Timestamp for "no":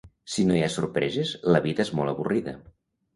0.45-0.53